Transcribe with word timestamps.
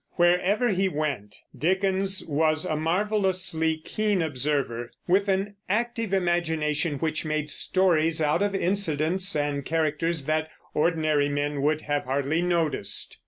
Wherever 0.13 0.69
he 0.69 0.89
went, 0.89 1.35
Dickens 1.55 2.25
was 2.25 2.65
a 2.65 2.75
marvelously 2.75 3.77
keen 3.77 4.23
observer, 4.23 4.89
with 5.07 5.27
an 5.29 5.57
active 5.69 6.11
imagination 6.11 6.97
which 6.97 7.23
made 7.23 7.51
stories 7.51 8.19
out 8.19 8.41
of 8.41 8.55
incidents 8.55 9.35
and 9.35 9.63
characters 9.63 10.25
that 10.25 10.49
ordinary 10.73 11.29
men 11.29 11.61
would 11.61 11.81
have 11.81 12.05
hardly 12.05 12.41
noticed. 12.41 13.19